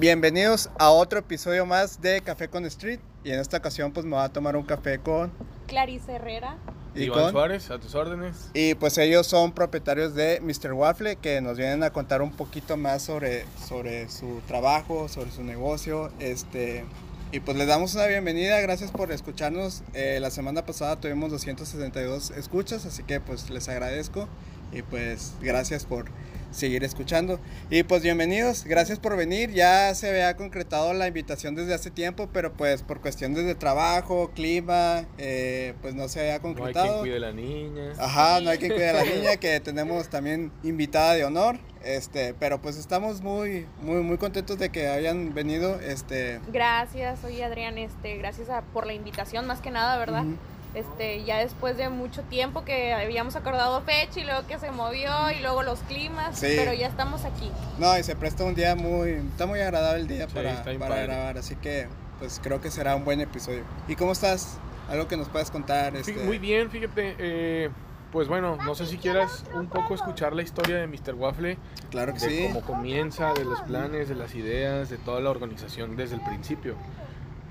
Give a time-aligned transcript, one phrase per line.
[0.00, 3.00] Bienvenidos a otro episodio más de Café con Street.
[3.22, 5.30] Y en esta ocasión pues me voy a tomar un café con...
[5.66, 6.56] Clarice Herrera.
[6.94, 8.48] Y Iván con- Suárez, a tus órdenes.
[8.54, 10.72] Y pues ellos son propietarios de Mr.
[10.72, 15.44] Waffle que nos vienen a contar un poquito más sobre, sobre su trabajo, sobre su
[15.44, 16.10] negocio.
[16.18, 16.86] Este,
[17.30, 19.82] y pues les damos una bienvenida, gracias por escucharnos.
[19.92, 24.30] Eh, la semana pasada tuvimos 262 escuchas, así que pues les agradezco.
[24.72, 26.06] Y pues gracias por
[26.50, 27.38] seguir escuchando.
[27.70, 29.50] Y pues bienvenidos, gracias por venir.
[29.52, 34.30] Ya se había concretado la invitación desde hace tiempo, pero pues por cuestiones de trabajo,
[34.34, 36.86] clima, eh, pues no se había No hay concretado.
[36.88, 37.92] quien cuide a la niña.
[37.98, 42.34] Ajá, no hay que cuidar a la niña, que tenemos también invitada de honor, este,
[42.34, 47.78] pero pues estamos muy, muy, muy contentos de que hayan venido, este, Gracias, soy Adrián,
[47.78, 50.24] este, gracias a- por la invitación más que nada, ¿verdad?
[50.24, 50.36] ujú.
[50.74, 55.10] Este, ya después de mucho tiempo que habíamos acordado fecha y luego que se movió
[55.36, 56.46] y luego los climas, Sí.
[56.56, 57.50] pero ya estamos aquí.
[57.78, 61.02] no, y se presta un día muy, está muy agradable el día Sí, para, para
[61.02, 61.88] grabar, así que
[62.20, 63.64] pues creo que será un buen episodio.
[63.88, 64.58] ¿Y cómo estás?
[64.88, 67.16] Algo que nos puedas contar, este, Muy bien, fíjate.
[67.18, 67.70] eh,
[68.12, 71.14] pues bueno, no sé si quieras un poco escuchar la historia de Mr.
[71.14, 71.58] Waffle,
[71.90, 75.30] claro que de sí, cómo comienza, de los planes, de las ideas, de toda la
[75.30, 76.74] organización desde el principio.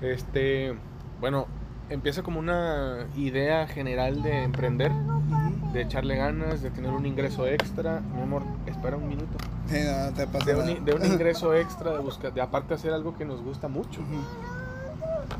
[0.02, 0.74] Este,
[1.20, 1.46] bueno,
[1.90, 4.92] empieza como una idea general de emprender,
[5.72, 8.00] de echarle ganas, de tener un ingreso extra.
[8.14, 9.36] Mi amor, espera un minuto.
[9.68, 13.16] Sí, no te pasa De un, de ingreso extra, de buscar, de aparte hacer algo
[13.16, 14.00] que nos gusta mucho.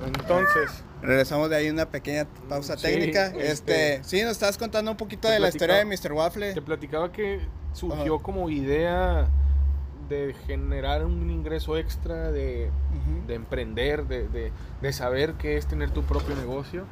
[0.05, 4.91] Entonces, Regresamos de ahí una pequeña pausa Sí, técnica, este, este, sí, nos estabas contando
[4.91, 6.13] un poquito de la historia de Mr.
[6.13, 6.53] Waffle.
[6.53, 7.41] Te platicaba que
[7.73, 9.29] surgió como idea
[10.11, 13.27] de generar un ingreso extra, de, Ujú.
[13.27, 16.85] de emprender, de, de- de saber qué es tener tu propio negocio.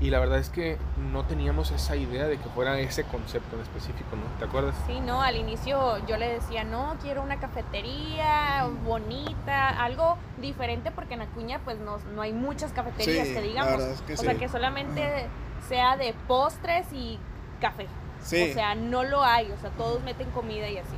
[0.00, 0.76] Y la verdad es que
[1.12, 4.22] no teníamos esa idea de que fuera ese concepto en específico, ¿no?
[4.38, 4.76] ¿Te acuerdas?
[4.86, 11.14] Sí, no, al inicio yo le decía, no, quiero una cafetería bonita, algo diferente porque
[11.14, 13.72] en Acuña pues no, no hay muchas cafeterías Sí, que la digamos.
[13.78, 14.24] verdad es que o sí.
[14.24, 15.26] sea, que solamente
[15.68, 17.18] sea de postres y
[17.60, 17.86] café.
[18.22, 18.50] Sí.
[18.50, 20.94] O sea, no lo hay, o sea, todos meten comida y así.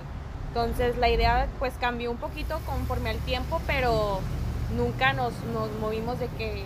[0.50, 4.21] Entonces la idea pues cambió un poquito conforme al tiempo, pero
[4.77, 6.65] nunca nos, nos movimos de que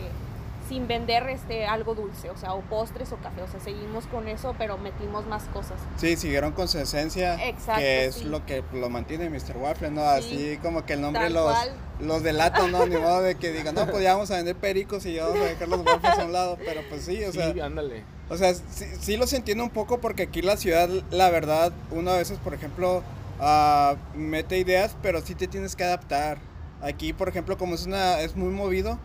[0.68, 4.28] sin vender este algo dulce, o sea, o postres o café, o sea, seguimos con
[4.28, 5.78] eso, pero metimos más cosas.
[5.98, 8.24] Sí, siguieron con su esencia, Exacto, que es sí.
[8.24, 9.58] lo que lo mantiene Mr.
[9.58, 10.02] Waffle, ¿no?
[10.04, 11.70] Así como que el nombre los, cual.
[12.00, 12.86] los delata, ¿no?
[12.86, 15.42] Ni modo de que digan, no, pues ya vamos a vender pericos y ya vamos
[15.42, 18.04] a dejar los waffles a un lado, pero pues sí, o sea, sí, ándale.
[18.30, 22.10] o sea, sí, sí los entiendo un poco porque aquí la ciudad, la verdad, uno
[22.10, 23.02] a veces, por ejemplo,
[23.40, 26.38] ah, mete ideas, pero sí te tienes que adaptar.
[26.82, 28.98] Aquí, por ejemplo, como es una, es muy movido,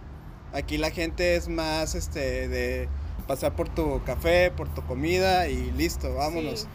[0.54, 2.90] aquí la gente es más, este, de
[3.28, 6.62] pasar por tu café, por tu comida y listo, vámonos.
[6.62, 6.68] Sí,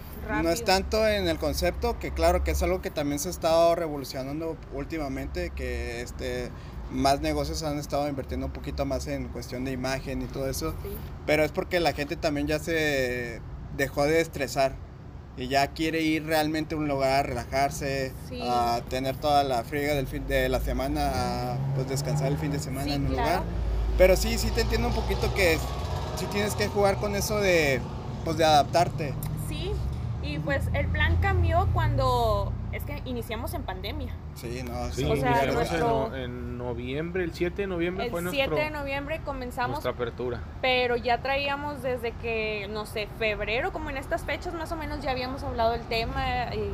[0.42, 3.30] No es tanto en el concepto, que claro que es algo que también se ha
[3.32, 6.50] estado revolucionando últimamente, que este
[6.90, 10.70] más negocios han estado invirtiendo un poquito más en cuestión de imagen y todo eso,
[10.82, 10.90] Sí.
[11.26, 13.40] pero es porque la gente también ya se
[13.76, 14.76] dejó de estresar
[15.36, 18.38] y ya quiere ir realmente a un lugar a relajarse, Sí.
[18.42, 22.52] a tener toda la friega del fin de la semana, a pues descansar el fin
[22.52, 23.28] de semana Sí, en un claro.
[23.28, 23.42] lugar.
[23.98, 25.58] Pero sí, sí te entiendo un poquito que
[26.16, 27.80] sí tienes que jugar con eso de
[28.24, 29.12] pues de adaptarte.
[29.48, 29.72] Sí,
[30.22, 34.14] y pues el plan cambió cuando es que iniciamos en pandemia.
[34.34, 38.06] Sí, no, Sí, O sea, iniciamos en nuestro- no- en, noviembre, el 7 de noviembre
[38.06, 40.40] El fue 7 nuestro- de noviembre comenzamos, nuestra apertura.
[40.60, 45.00] pero ya traíamos desde que, no sé, febrero, como en estas fechas más o menos
[45.00, 46.70] ya habíamos hablado del tema y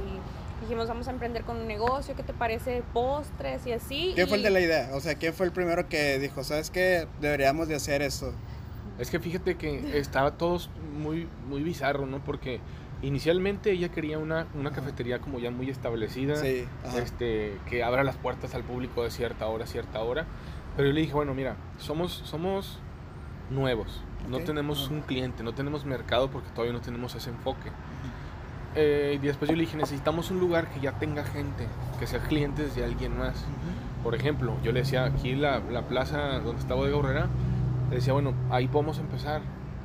[0.63, 2.83] dijimos vamos a emprender con un negocio, ¿qué te parece?
[2.93, 4.13] Postres y así.
[4.15, 4.91] ¿Quién fue el y- de la idea?
[4.95, 7.07] O sea, ¿quién fue el primero que dijo, sabes qué?
[7.21, 8.33] Deberíamos de hacer eso.
[8.99, 10.59] Es que fíjate que estaba todo
[10.99, 12.21] muy, muy bizarro, ¿no?
[12.23, 12.61] Porque
[13.03, 16.65] inicialmente ella quería una, una cafetería como ya muy establecida, Sí,
[16.97, 20.27] este, que abra las puertas al público de cierta hora a cierta hora.
[20.77, 22.79] Pero yo le dije, bueno, mira, somos, somos
[23.51, 24.45] nuevos, no Ok.
[24.45, 27.71] tenemos un cliente, no tenemos mercado porque todavía no tenemos ese enfoque.
[28.77, 31.67] Eh, y después yo le dije, necesitamos un lugar que ya tenga gente,
[31.99, 33.45] que sea clientes de alguien más.
[34.05, 37.27] Por ejemplo, yo le decía, aquí la, la plaza donde está Bodega Horrera,
[37.91, 39.43] le decía, bueno, ahí podemos empezar.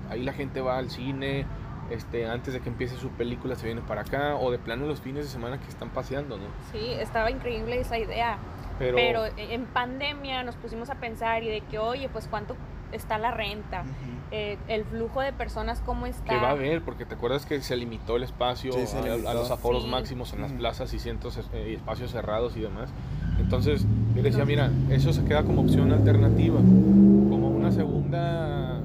[0.09, 1.47] Ahí la gente va al cine,
[1.89, 4.99] este, antes de que empiece su película se viene para acá, o de plano los
[5.01, 6.45] fines de semana que están paseando, ¿no?
[6.71, 8.37] Sí, estaba increíble esa idea.
[8.79, 12.55] Pero, Pero en pandemia nos pusimos a pensar y de que, oye, pues cuánto
[12.91, 14.15] está la renta, Ujú.
[14.31, 16.25] Eh, el flujo de personas, cómo está.
[16.25, 16.81] ¿qué va a haber?
[16.81, 19.33] Porque te acuerdas que se limitó el espacio Sí, se a, a limitó.
[19.35, 19.89] los aforos Sí.
[19.89, 22.89] máximos en las plazas y cientos eh, y espacios cerrados y demás.
[23.39, 23.85] Entonces,
[24.15, 28.81] yo decía, mira, eso se queda como opción alternativa, como una segunda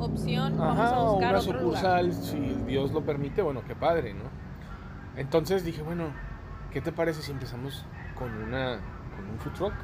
[0.00, 2.22] Opción, vamos Ajá, a o buscar una otro sucursal, lugar.
[2.22, 4.24] si Dios lo permite, bueno, qué padre, ¿no?
[5.16, 6.04] Entonces dije, bueno,
[6.72, 7.84] ¿qué te parece si empezamos
[8.16, 8.78] con una
[9.16, 9.74] con un food truck?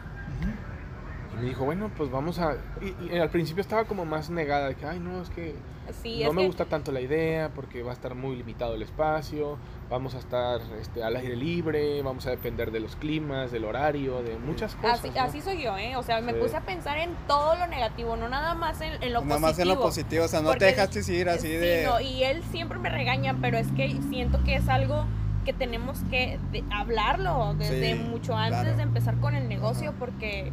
[1.36, 2.56] Y me dijo, bueno, pues vamos a...
[2.80, 5.54] Y, y al principio estaba como más negada, de que, ay, no, es que
[6.02, 8.74] Sí, no es me que- gusta tanto la idea porque va a estar muy limitado
[8.74, 9.58] el espacio,
[9.90, 14.22] vamos a estar este, al aire libre, vamos a depender de los climas, del horario,
[14.22, 15.00] de muchas cosas.
[15.00, 15.20] Así, ¿no?
[15.22, 15.96] así soy yo, ¿eh?
[15.96, 16.38] O sea, me Sí.
[16.40, 19.40] puse a pensar en todo lo negativo, no nada más en, en lo Nada positivo.
[19.40, 21.84] más en lo positivo, o sea, no Porque- te dejaste ir así Sí, de...
[21.84, 25.04] no, y él siempre me regaña, pero es que siento que es algo
[25.44, 28.76] que tenemos que de- hablarlo desde Sí, mucho antes claro.
[28.78, 29.98] de empezar con el negocio, Ajá.
[29.98, 30.50] porque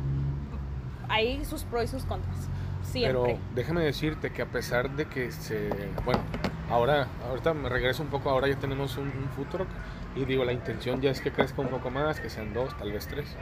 [1.12, 2.50] hay sus pros y sus contras.
[2.84, 3.24] Siempre.
[3.24, 5.70] Pero déjame decirte que a pesar de que se...
[6.04, 6.22] Bueno,
[6.70, 9.68] ahora, ahorita me regreso un poco, ahora ya tenemos un, un food truck
[10.16, 12.92] y digo, la intención ya es que crezca un poco más, que sean dos, tal
[12.92, 13.36] vez tres.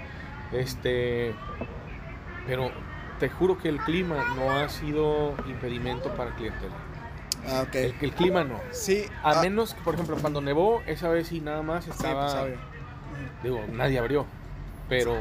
[0.52, 1.34] Este...
[2.46, 2.72] Pero
[3.20, 6.76] te juro que el clima no ha sido impedimento para clientela.
[7.48, 7.76] Ah, ok.
[7.76, 8.60] El, el clima no.
[8.72, 9.06] Sí.
[9.24, 12.28] A ah, menos, que, por ejemplo, cuando nevó, esa vez sí nada más sí, estaba...
[12.28, 12.58] pues, obvio.
[13.44, 14.26] digo, nadie abrió.
[14.88, 15.16] Pero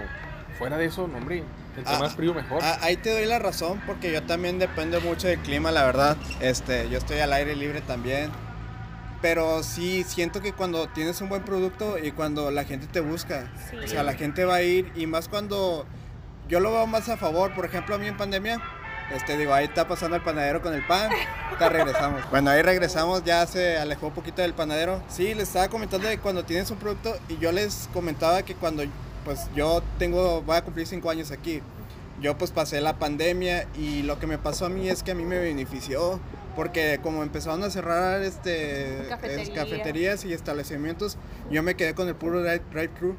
[0.58, 1.44] fuera de eso, no, hombre,
[1.78, 2.60] entre Ah, más frío mejor.
[2.62, 6.16] Ah, ahí te doy la razón porque yo también dependo mucho del clima, la verdad.
[6.40, 8.30] Este, yo estoy al aire libre también.
[9.20, 13.50] Pero sí siento que cuando tienes un buen producto y cuando la gente te busca,
[13.70, 13.76] Sí.
[13.76, 15.86] o sea, la gente va a ir y más cuando
[16.48, 18.60] yo lo veo más a favor, por ejemplo, a mí en pandemia,
[19.12, 21.10] este digo, ahí está pasando el panadero con el pan,
[21.58, 22.30] ya regresamos.
[22.30, 25.02] Bueno, ahí regresamos, ya se alejó un poquito del panadero.
[25.08, 28.84] Sí, les estaba comentando de cuando tienes un producto y yo les comentaba que cuando
[29.28, 31.60] pues yo tengo voy a cumplir cinco años aquí.
[32.22, 35.14] Yo pues pasé la pandemia y lo que me pasó a mí es que a
[35.14, 36.18] mí me benefició
[36.56, 39.48] porque como empezaron a cerrar este Cafeterías.
[39.48, 41.18] es- cafeterías y establecimientos,
[41.50, 43.16] yo me quedé con el puro drive- drive-thru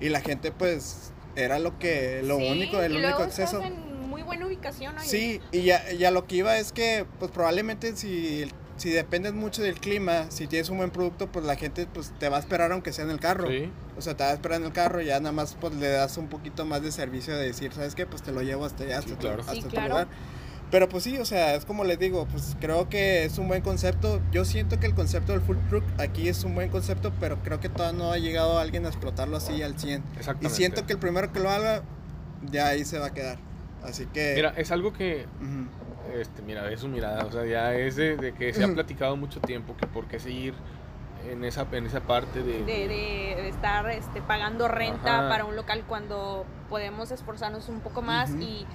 [0.00, 3.58] y la gente pues era lo que lo Sí, único, el y único luego acceso.
[3.58, 4.96] estás en muy buena ubicación.
[4.96, 5.06] oye.
[5.06, 9.62] Sí, y ya, ya lo que iba es que, pues probablemente si, si dependes mucho
[9.62, 12.72] del clima, si tienes un buen producto, pues la gente pues te va a esperar
[12.72, 13.48] aunque sea en el carro.
[13.48, 13.70] Sí.
[13.96, 15.88] O sea, te va a esperar en el carro y ya nada más pues le
[15.88, 18.06] das un poquito más de servicio de decir, ¿sabes qué?
[18.06, 19.40] Pues te lo llevo hasta allá, hasta, Sí, tu- claro.
[19.40, 19.88] hasta Sí, tu claro.
[19.88, 20.08] lugar.
[20.70, 23.60] Pero pues sí, o sea, es como les digo, pues creo que es un buen
[23.60, 24.22] concepto.
[24.32, 27.60] Yo siento que el concepto del food truck aquí es un buen concepto, pero creo
[27.60, 30.02] que todavía no ha llegado alguien a explotarlo así al 100.
[30.40, 31.82] Y siento que el primero que lo haga,
[32.50, 33.36] ya ahí se va a quedar.
[33.84, 34.32] Así que...
[34.34, 35.66] Mira, es algo que ujú.
[36.14, 39.16] Este, mira, ve su mirada, o sea, ya es de, de que se ha platicado
[39.16, 40.52] mucho tiempo que por qué seguir
[41.30, 42.64] en esa, en esa parte de...
[42.64, 45.28] De, de- estar este, pagando renta Ajá.
[45.28, 48.40] para un local cuando podemos esforzarnos un poco más Ujú.
[48.42, 48.66] y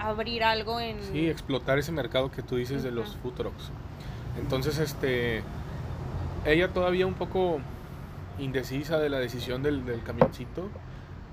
[0.00, 1.02] abrir algo en...
[1.02, 3.70] Sí, explotar ese mercado que tú dices de los food trucks.
[4.38, 5.42] Entonces, este,
[6.44, 7.60] ella todavía un poco
[8.38, 10.68] indecisa de la decisión del, del camioncito.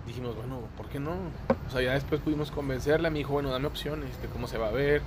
[0.07, 1.11] Dijimos, bueno, ¿por qué no?
[1.67, 3.09] O sea, ya después pudimos convencerla.
[3.09, 5.01] Me dijo, bueno, dame opciones de cómo se va a ver,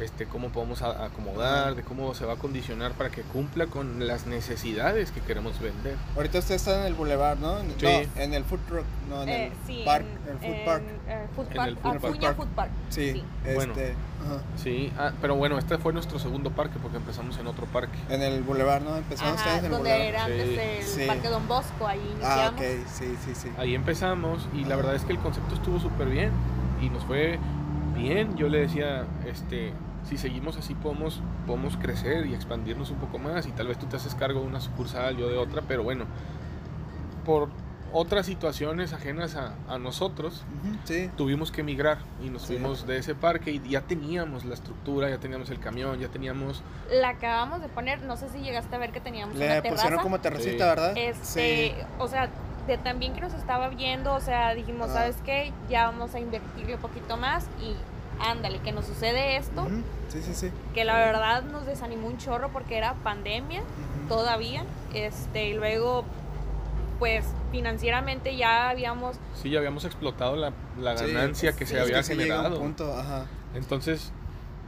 [0.00, 4.26] este, cómo podemos acomodar, de cómo se va a condicionar para que cumpla con las
[4.26, 5.96] necesidades que queremos vender.
[6.16, 7.58] Ahorita usted está en el boulevard, ¿no?
[7.58, 7.86] En- Sí.
[8.16, 10.64] No, en el food truck, no, en Eh, el sí, park, en, el food en,
[10.64, 10.82] park.
[11.08, 12.36] eh, food En park, el food Acuña park.
[12.36, 12.70] Food Park.
[12.88, 13.24] Sí, sí.
[13.54, 13.72] Bueno.
[13.72, 13.94] este,
[14.24, 14.42] ajá.
[14.56, 17.98] Sí, ah, pero bueno, este fue nuestro segundo parque porque empezamos en otro parque.
[18.08, 18.96] En el boulevard, ¿no?
[18.96, 20.08] Empezamos Ajá, ustedes en el donde boulevard.
[20.08, 21.06] era antes el Sí.
[21.06, 22.60] Parque Don Bosco, ahí Ah, iniciamos.
[22.60, 23.52] ok, sí, sí, sí.
[23.58, 26.30] Ahí empezamos y la verdad es que el concepto estuvo súper bien
[26.80, 27.38] y nos fue
[27.94, 28.36] bien.
[28.36, 29.72] Yo le decía, este,
[30.04, 33.86] si seguimos así podemos, podemos crecer y expandirnos un poco más y tal vez tú
[33.86, 36.04] te haces cargo de una sucursal, yo de otra, pero bueno,
[37.24, 37.48] por
[37.92, 40.44] otras situaciones ajenas a, a nosotros,
[40.84, 42.54] Sí, tuvimos que emigrar y nos Sí.
[42.54, 46.62] fuimos de ese parque y ya teníamos la estructura, ya teníamos el camión, ya teníamos...
[46.92, 49.74] La acabamos de poner, no sé si llegaste a ver que teníamos le una terraza.
[49.82, 50.58] pusieron como terracita, Sí.
[50.70, 50.92] ¿verdad?
[50.96, 52.28] Este, o sea,
[52.68, 54.94] de también que nos estaba viendo, o sea, dijimos, Ah.
[54.94, 55.52] ¿sabes qué?
[55.68, 57.74] Ya vamos a invertirle un poquito más y
[58.20, 59.66] ándale, que nos sucede esto,
[60.08, 60.50] Sí, sí, sí.
[60.74, 63.62] que la verdad nos desanimó un chorro porque era pandemia
[64.08, 66.04] todavía, este, y luego,
[66.98, 71.78] pues, financieramente ya habíamos, Sí, ya habíamos explotado la, la Sí, ganancia que sí, se
[71.78, 72.58] es había que generado.
[72.58, 73.26] punto, ajá.
[73.54, 74.12] Entonces,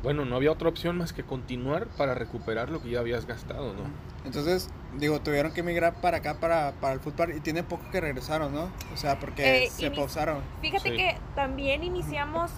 [0.02, 3.72] bueno, no había otra opción más que continuar para recuperar lo que ya habías gastado,
[3.74, 3.82] ¿no?
[4.24, 4.68] Entonces,
[4.98, 8.52] digo, tuvieron que emigrar para acá, para, para el park, y tiene poco que regresaron,
[8.54, 8.64] ¿no?
[8.92, 10.40] O sea, porque Eh, se pausaron.
[10.60, 10.96] fíjate Sí.
[10.96, 12.50] que también iniciamos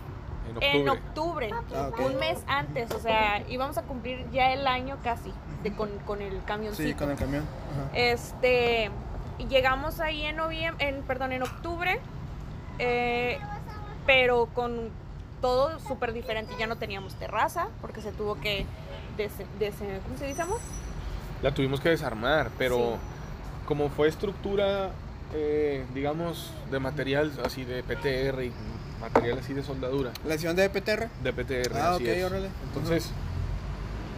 [0.48, 1.50] En en octubre.
[1.74, 2.00] Ah, ok.
[2.00, 5.32] un mes antes, o sea, íbamos a cumplir ya el año casi
[5.62, 6.88] de, con, con el camioncito.
[6.88, 7.44] Sí, con el camión.
[7.72, 7.96] Ajá.
[7.96, 8.90] Este,
[9.38, 11.98] y llegamos ahí en noviembre, en, perdón, en octubre,
[12.78, 13.38] eh,
[14.06, 14.90] pero con
[15.40, 16.54] todo súper diferente.
[16.58, 18.66] Ya no teníamos terraza porque se tuvo que,
[19.16, 19.74] des, des-
[20.04, 20.58] ¿cómo se dice, amor?
[21.42, 23.66] La tuvimos que desarmar, pero Sí.
[23.66, 24.90] como fue estructura,
[25.34, 28.52] eh, digamos, de material así de PTR y
[29.04, 31.08] material así de soldadura, ¿La acción de PTR?
[31.22, 32.24] de PTR, Ah, así ok, es.
[32.24, 32.48] órale.
[32.68, 33.10] Entonces,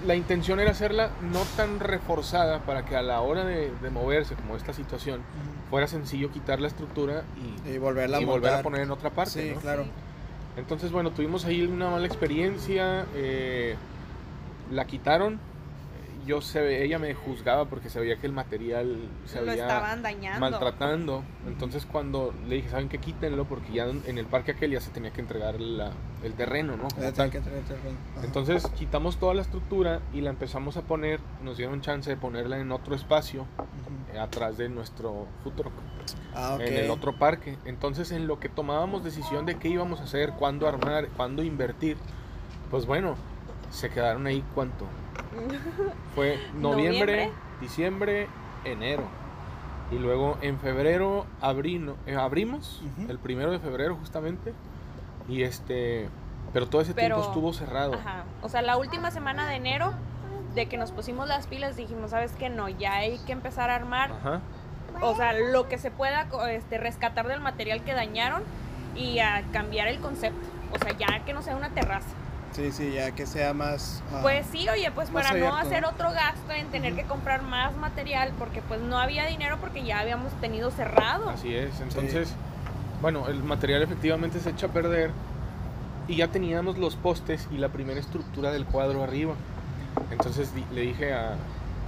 [0.06, 4.34] la intención era hacerla no tan reforzada para que a la hora de, de moverse,
[4.34, 5.20] como esta situación,
[5.70, 7.24] fuera sencillo quitar la estructura
[7.66, 9.42] y, Y volverla a y volver a poner en otra parte.
[9.42, 9.60] Sí, ¿no?
[9.60, 9.84] claro.
[10.56, 13.04] Entonces, bueno, tuvimos ahí una mala experiencia.
[13.14, 13.74] eh,
[14.70, 15.38] la quitaron.
[16.26, 19.62] Yo se ve- ella me juzgaba porque se veía que el material se Lo había
[19.62, 20.40] estaban dañando.
[20.40, 21.22] maltratando.
[21.46, 22.98] Entonces, cuando le dije, ¿saben qué?
[22.98, 25.92] Quítenlo porque ya en el parque aquel ya se tenía que entregar la-
[26.24, 26.88] el terreno, ¿no?
[26.88, 27.30] Como tal.
[27.30, 27.64] que terreno.
[28.24, 32.58] Entonces quitamos toda la estructura y la empezamos a poner, nos dieron chance de ponerla
[32.58, 33.46] en otro espacio
[34.12, 35.72] eh, atrás de nuestro truck,
[36.34, 36.60] Ah, ok.
[36.62, 37.56] en el otro parque.
[37.66, 41.96] Entonces en lo que tomábamos decisión de qué íbamos a hacer, cuándo armar, cuándo invertir,
[42.70, 43.14] pues bueno,
[43.70, 44.86] se quedaron ahí cuánto.
[46.14, 47.32] Fue noviembre, Noviembre.
[47.60, 48.28] diciembre,
[48.64, 49.04] enero.
[49.90, 51.26] Y luego en febrero
[52.06, 54.52] eh, abrimos, el primero de febrero justamente.
[55.28, 56.08] Y este,
[56.52, 57.94] pero todo ese Pero- tiempo estuvo cerrado.
[57.94, 58.24] Ajá.
[58.42, 59.92] O sea, la última semana de enero,
[60.54, 62.48] de que nos pusimos las pilas, dijimos, ¿sabes qué?
[62.48, 64.10] No, ya hay que empezar a armar.
[64.12, 64.40] Ajá.
[65.02, 68.42] O sea, lo que se pueda este, rescatar del material que dañaron
[68.94, 70.40] y a cambiar el concepto.
[70.72, 72.08] O sea, ya que no sea una terraza.
[72.56, 74.02] Sí, sí, ya que sea más.
[74.10, 77.76] ah, Pues sí, oye, pues para no hacer otro gasto en tener que comprar más
[77.76, 81.28] material, porque pues no había dinero porque ya habíamos tenido cerrado.
[81.28, 82.32] Así es, entonces,
[83.02, 85.10] bueno, el material efectivamente se echa a perder
[86.08, 89.34] y ya teníamos los postes y la primera estructura del cuadro arriba.
[90.10, 91.32] Entonces di- le dije a,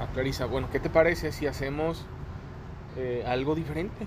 [0.00, 2.04] a Clarisa, bueno, ¿qué te parece si hacemos
[2.98, 4.06] eh, algo diferente?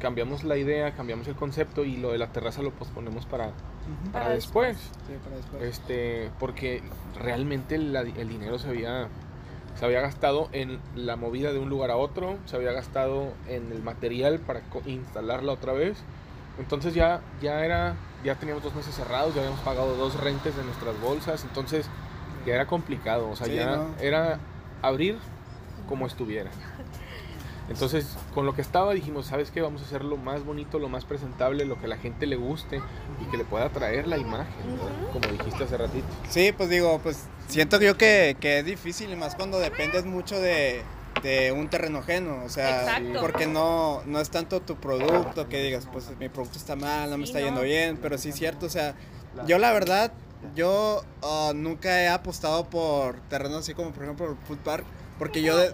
[0.00, 3.50] Cambiamos la idea, cambiamos el concepto y lo de la terraza lo posponemos para,
[4.12, 4.78] para, Para después.
[5.06, 5.62] Sí, para después.
[5.62, 6.82] Este, porque
[7.18, 9.08] realmente la- el dinero se había,
[9.78, 13.70] se había gastado en la movida de un lugar a otro, se había gastado en
[13.72, 15.98] el material para instalarla otra vez.
[16.58, 20.64] Entonces ya, ya era, ya teníamos dos meses cerrados, ya habíamos pagado dos rentes de
[20.64, 21.86] nuestras bolsas, entonces
[22.46, 23.94] ya era complicado, o sea, Sí, ya ¿no?
[24.00, 24.38] era
[24.80, 25.18] abrir
[25.88, 26.50] como estuviera.
[27.70, 29.60] Entonces, con lo que estaba dijimos, ¿sabes qué?
[29.60, 32.34] Vamos a hacer lo más bonito, lo más presentable, lo que a la gente le
[32.36, 32.82] guste
[33.22, 35.12] y que le pueda traer la imagen, ¿verdad?
[35.12, 36.06] como dijiste hace ratito.
[36.28, 40.40] Sí, pues digo, pues siento yo que, que es difícil y más cuando dependes mucho
[40.40, 40.82] de,
[41.22, 43.20] de un terreno ajeno, o sea, Exacto.
[43.20, 47.18] porque no, no es tanto tu producto que digas, pues mi producto está mal, no
[47.18, 48.96] me está yendo bien, pero sí es cierto, o sea,
[49.46, 50.12] yo la verdad,
[50.56, 54.84] yo ah, nunca he apostado por terrenos así como por ejemplo el food park,
[55.20, 55.72] porque yo, de-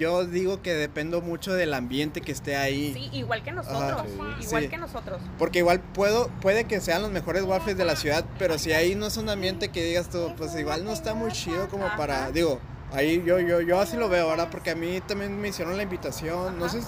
[0.00, 2.92] yo digo que dependo mucho del ambiente que esté ahí.
[2.94, 3.82] Sí, igual que nosotros.
[3.92, 4.04] Ajá.
[4.38, 4.44] Sí.
[4.46, 4.68] Igual Sí.
[4.68, 5.20] que nosotros.
[5.38, 8.94] Porque igual puedo, puede que sean los mejores waffles de la ciudad, pero si ahí
[8.96, 11.96] no es un ambiente que digas tú, pues igual no está muy chido como Ajá.
[11.96, 12.58] para, digo,
[12.92, 14.48] ahí yo, yo, yo así lo veo, ¿verdad?
[14.50, 16.80] Porque a mí también me hicieron la invitación, no sé,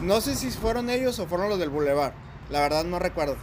[0.00, 2.12] no sé si fueron ellos o fueron los del Boulevard,
[2.50, 3.36] la verdad no recuerdo.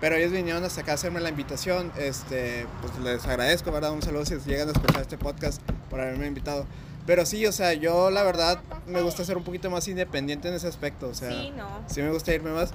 [0.00, 3.90] Pero ellos vinieron hasta acá a hacerme la invitación, este, pues les agradezco, ¿verdad?
[3.90, 6.66] Un saludo si llegan a escuchar este podcast por haberme invitado.
[7.08, 10.52] Pero sí, o sea, yo la verdad me gusta ser un poquito más independiente en
[10.54, 11.66] ese aspecto, o sea, Sí, no.
[11.86, 12.70] sí me gusta irme más.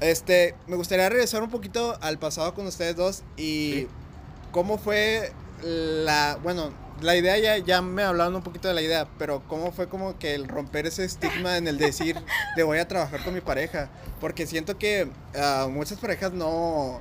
[0.00, 3.88] Este, me gustaría regresar un poquito al pasado con ustedes dos y Sí.
[4.52, 5.32] cómo fue
[5.64, 6.70] la, bueno,
[7.00, 10.16] la idea ya, ya me hablaron un poquito de la idea, pero cómo fue como
[10.16, 12.16] que el romper ese estigma en el decir
[12.56, 13.88] de voy a trabajar con mi pareja,
[14.20, 17.00] porque siento que a muchas parejas no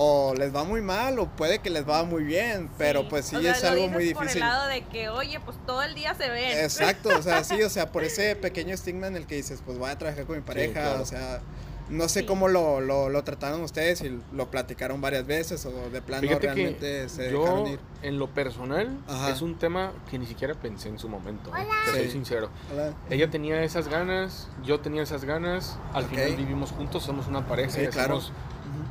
[0.00, 3.34] o les va muy mal o puede que les va muy bien, pero pues sí
[3.36, 4.42] O sea, es lo algo dices muy por difícil.
[4.42, 6.56] el lado de que, oye, pues todo el día se ven.
[6.58, 9.76] Exacto, o sea, sí, o sea, por ese pequeño estigma en el que dices, pues
[9.76, 11.02] voy a trabajar con mi pareja, claro.
[11.02, 11.40] o sea,
[11.88, 12.26] no sé Sí.
[12.26, 16.46] cómo lo, lo, lo trataron ustedes, si lo platicaron varias veces o de plano Fíjate
[16.46, 17.80] realmente que se yo, dejaron ir.
[18.02, 19.30] en lo personal, Ajá.
[19.30, 21.66] es un tema que ni siquiera pensé en su momento, ¿eh?
[21.92, 22.50] te soy sincero.
[22.72, 22.92] Hola.
[23.10, 27.70] Ella tenía esas ganas, yo tenía esas ganas, al final vivimos juntos, somos una pareja,
[27.72, 28.18] Sí, y claro.
[28.18, 28.32] hacemos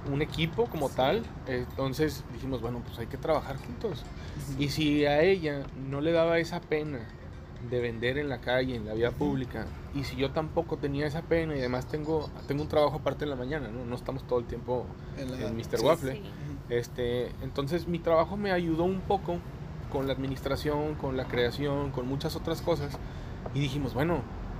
[0.08, 4.04] un equipo como tal, entonces dijimos, bueno, pues hay que trabajar juntos.
[4.60, 7.00] Y si a ella no le daba esa pena
[7.70, 11.24] de vender en la calle, en la vía pública, y si yo tampoco tenía esa
[11.24, 13.84] pena y además tengo, tengo un trabajo aparte en la mañana, ¿no?
[13.86, 14.86] No estamos todo el tiempo
[15.18, 15.80] En la- en Mr.
[15.80, 15.86] sí.
[15.86, 16.14] Waffle.
[16.14, 16.22] Sí.
[16.70, 19.38] Este, entonces mi trabajo me ayudó un poco
[19.92, 22.98] con la administración, con la creación, con muchas otras cosas.
[23.56, 24.20] Y dijimos, bueno,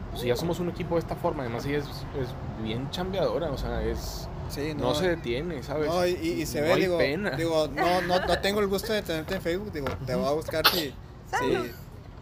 [0.10, 3.52] pues si ya somos un equipo de esta forma, además ella es, es bien chambeadora,
[3.52, 5.88] o sea, es, Sí, no, se detiene, ¿sabes?
[5.88, 7.32] No, y, y se No ve, hay digo, pena.
[7.32, 10.32] digo no, no, no tengo el gusto de tenerte en Facebook, digo, te voy a
[10.32, 10.94] buscar si,
[11.30, 11.66] Salud.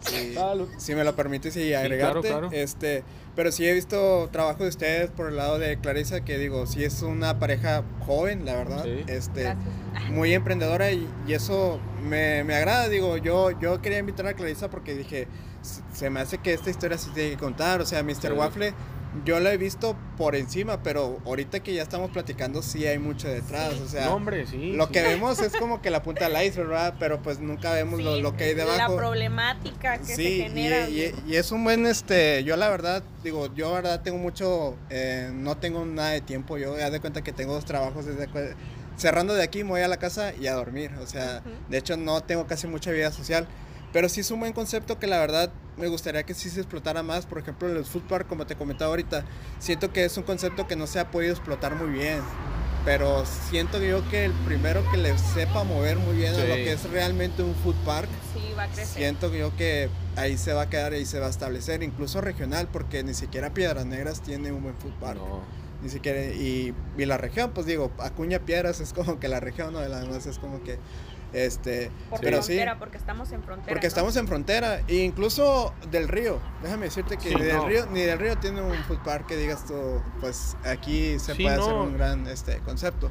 [0.00, 0.68] si, si, Salud.
[0.78, 2.28] si me lo permites y agregarte.
[2.28, 2.48] claro.
[2.52, 3.04] Este,
[3.34, 6.84] pero sí he visto trabajo de ustedes por el lado de Clarisa, que digo, sí
[6.84, 8.84] es una pareja joven, la verdad.
[8.84, 9.04] Sí.
[9.08, 10.10] Este, Gracias.
[10.10, 12.88] muy emprendedora y, y eso me, me agrada.
[12.88, 15.28] Digo, yo, yo quería invitar a Clarisa porque dije,
[15.62, 17.82] "S- se me hace que esta historia se tiene que contar.
[17.82, 18.14] O sea, Mr.
[18.14, 18.28] Sí.
[18.28, 18.72] Waffle
[19.24, 23.28] yo lo he visto por encima, pero ahorita que ya estamos platicando sí hay mucho
[23.28, 24.72] detrás, o sea, No, hombre, sí.
[24.72, 24.92] lo sí.
[24.92, 26.94] que vemos es como que la punta del iceberg, ¿verdad?
[26.98, 28.76] Pero pues nunca vemos lo, Sí, lo que hay debajo.
[28.92, 30.88] La problemática que Sí, se y, genera.
[30.88, 34.76] y- y es un buen, este, yo la verdad, digo, yo la verdad tengo mucho,
[34.90, 38.28] eh, no tengo nada de tiempo, yo ya de cuenta que tengo dos trabajos desde,
[38.96, 41.96] cerrando de aquí me voy a la casa y a dormir, o sea, de hecho
[41.96, 43.46] no tengo casi mucha vida social,
[43.96, 47.02] pero sí es un buen concepto que la verdad me gustaría que sí se explotara
[47.02, 49.24] más, por ejemplo, en el food park, como te comentaba ahorita,
[49.58, 52.20] siento que es un concepto que no se ha podido explotar muy bien.
[52.84, 56.72] Pero siento yo que el primero que le sepa mover muy bien a lo que
[56.72, 58.98] es realmente un food park, sí, va a crecer.
[58.98, 62.68] Siento yo que ahí se va a quedar y se va a establecer, incluso regional,
[62.70, 65.16] porque ni siquiera Piedras Negras tiene un buen food park.
[65.16, 65.40] No.
[65.82, 69.72] Ni siquiera, y, y la región, pues digo, Acuña Piedras es como que la región,
[69.72, 69.82] ¿no?
[69.82, 70.78] Y la demás es como que,
[71.32, 73.68] este, Por pero sí, frontera, porque estamos en frontera.
[73.68, 73.88] porque ¿no?
[73.88, 77.68] estamos en frontera, e incluso del río, déjame decirte que Sí, ni, del no.
[77.68, 79.74] río, ni del río tiene un food park que digas tú,
[80.20, 81.84] pues aquí se Sí, puede hacer no.
[81.84, 83.10] un gran este, concepto.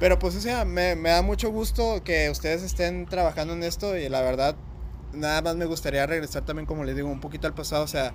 [0.00, 3.96] Pero pues o sea, me, me da mucho gusto que ustedes estén trabajando en esto
[3.96, 4.56] y la verdad,
[5.12, 8.14] nada más me gustaría regresar también, como les digo, un poquito al pasado, o sea,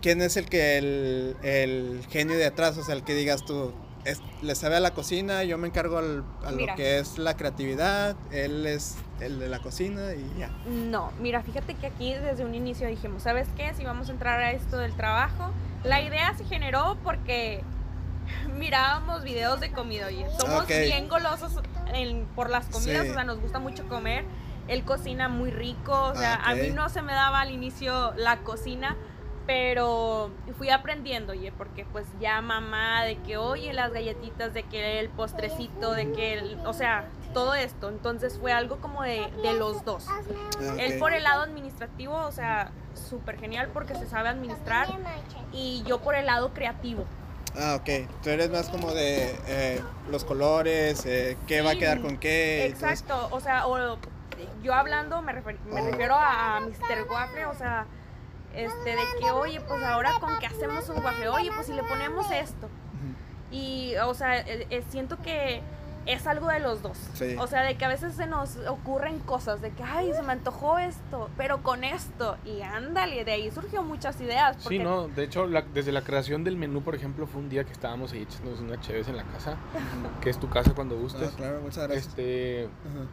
[0.00, 2.78] ¿quién es el que el, el genio de atrás?
[2.78, 3.74] O sea, el que digas tú,
[4.06, 7.36] es, le sabe a la cocina, yo me encargo al- a lo que es la
[7.36, 10.48] creatividad, él es el de la cocina y ya.
[10.66, 13.74] No, mira, fíjate que aquí desde un inicio dijimos, ¿sabes qué?
[13.74, 15.50] Si vamos a entrar a esto del trabajo,
[15.84, 17.62] la idea se generó porque
[18.58, 20.68] mirábamos videos de comida, oye, somos Ok.
[20.68, 21.52] bien golosos
[21.92, 23.10] en- por las comidas, Sí.
[23.10, 24.24] o sea, nos gusta mucho comer,
[24.68, 28.12] él cocina muy rico, o sea, Ah, a mí no se me daba al inicio
[28.16, 28.96] la cocina,
[29.46, 34.98] pero fui aprendiendo, oye, porque pues ya mamá, de que, oye, las galletitas, de que
[35.00, 39.52] el postrecito, de que, el- o sea, todo esto, entonces fue algo como de, de
[39.54, 40.06] los dos.
[40.78, 44.88] Él por el lado administrativo, o sea, súper genial porque se sabe administrar.
[45.52, 47.04] Y yo por el lado creativo.
[47.58, 48.08] Ah, ok.
[48.22, 52.66] Tú eres más como de eh, los colores, eh, qué va a quedar con qué.
[52.66, 53.98] Exacto, o sea, o,
[54.62, 57.06] yo hablando me, refer- me refiero a, a Mr.
[57.10, 57.86] Waffle, o sea,
[58.56, 61.82] este, de que, oye, pues ahora con qué hacemos un waffle, oye, pues si le
[61.84, 62.68] ponemos esto.
[63.50, 65.60] Y, o sea, eh, eh, siento que
[66.04, 66.96] es algo de los dos.
[67.14, 67.36] Sí.
[67.38, 70.32] O sea, de que a veces se nos ocurren cosas, de que, ay, se me
[70.32, 72.36] antojó esto, pero con esto.
[72.44, 74.56] Y ándale, de ahí surgió muchas ideas.
[74.68, 77.64] Sí, no, de hecho, la- desde la creación del menú, por ejemplo, fue un día
[77.64, 79.56] que estábamos ahí echándonos una chévere en la casa,
[80.20, 81.30] que es tu casa cuando gustes.
[81.32, 82.06] Ah, claro, muchas gracias.
[82.08, 83.06] Este, Ajá.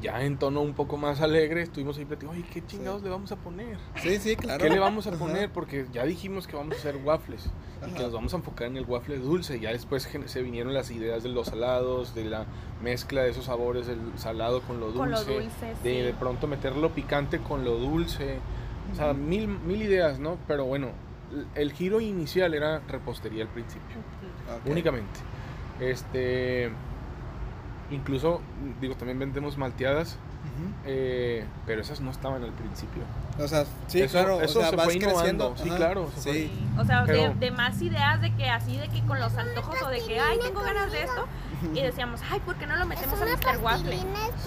[0.00, 3.04] Ya en tono un poco más alegre, estuvimos ahí platicando, oye, ¿qué chingados Sí.
[3.04, 3.76] le vamos a poner?
[3.96, 4.62] Sí, sí, claro.
[4.62, 5.18] ¿Qué le vamos a Ajá.
[5.18, 5.50] poner?
[5.52, 7.46] Porque ya dijimos que vamos a hacer waffles
[7.80, 7.96] y Ajá.
[7.96, 9.58] que nos vamos a enfocar en el waffle dulce.
[9.58, 12.46] Ya después se vinieron las ideas de los salados, de la
[12.82, 14.98] mezcla de esos sabores del salado con lo dulce.
[14.98, 16.02] Con lo dulce, de, sí.
[16.04, 18.38] de pronto meterlo picante con lo dulce.
[18.92, 20.38] O sea, mil, mil ideas, ¿no?
[20.46, 20.88] Pero bueno,
[21.54, 23.96] el giro inicial era repostería al principio,
[24.64, 24.70] Ok.
[24.70, 25.20] únicamente.
[25.80, 26.70] Este.
[27.90, 28.40] Incluso,
[28.80, 30.16] digo, también vendemos malteadas,
[30.86, 33.02] eh, pero esas no estaban al principio.
[33.42, 35.54] O sea, sí, Eso- claro, eso o sea, se vas fue creciendo.
[35.62, 36.32] sí, ajá, claro, se.
[36.32, 36.52] Sí.
[36.78, 39.80] O sea, de, Pero- de más ideas de que así, de que con los antojos
[39.82, 41.26] o de que, ay, tengo ganas de esto.
[41.74, 43.58] Y decíamos, ay, ¿por qué no lo metemos a Mr.
[43.62, 43.98] Waffle?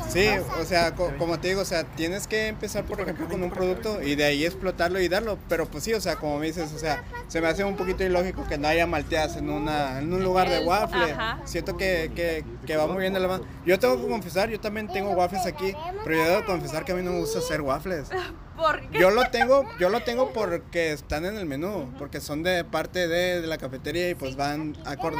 [0.09, 0.29] Sí,
[0.59, 3.51] o sea, co- como te digo, o sea, tienes que empezar, por ejemplo, con un
[3.51, 6.73] producto y de ahí explotarlo y darlo, pero pues sí, o sea, como me dices,
[6.73, 10.11] o sea, se me hace un poquito ilógico que no haya malteadas en una en
[10.11, 11.11] un lugar de waffle.
[11.11, 11.37] ajá.
[11.45, 13.43] Siento que, que, que va muy bien de la mano.
[13.63, 16.95] Yo tengo que confesar, yo también tengo waffles aquí, pero yo debo confesar que a
[16.95, 18.09] mí no me gusta hacer waffles.
[18.91, 23.07] Yo lo tengo, yo lo tengo porque están en el menú, porque son de parte
[23.07, 25.17] de, de la cafetería y pues van acorde.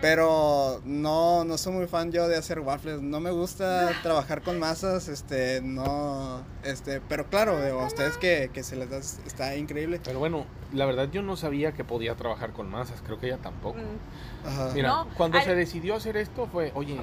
[0.00, 3.00] Pero no, no soy muy fan yo de hacer waffles.
[3.02, 8.50] No me gusta trabajar con masas, este, no, este, pero claro, digo, a ustedes que,
[8.52, 10.00] que se les da, está increíble.
[10.02, 13.38] Pero bueno, la verdad yo no sabía que podía trabajar con masas, creo que ella
[13.38, 13.78] tampoco.
[13.78, 14.70] Mm, Ajá.
[14.74, 17.00] Mira, No, cuando al- se decidió hacer esto fue, oye,